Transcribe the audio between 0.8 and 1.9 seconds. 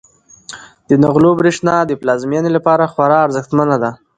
د نغلو برښنا